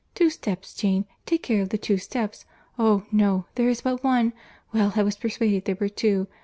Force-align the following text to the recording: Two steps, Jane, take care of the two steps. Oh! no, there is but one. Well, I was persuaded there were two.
Two 0.15 0.31
steps, 0.31 0.73
Jane, 0.73 1.05
take 1.27 1.43
care 1.43 1.61
of 1.61 1.69
the 1.69 1.77
two 1.77 1.99
steps. 1.99 2.43
Oh! 2.79 3.05
no, 3.11 3.45
there 3.53 3.69
is 3.69 3.81
but 3.81 4.03
one. 4.03 4.33
Well, 4.73 4.93
I 4.95 5.03
was 5.03 5.15
persuaded 5.15 5.65
there 5.65 5.77
were 5.79 5.89
two. 5.89 6.25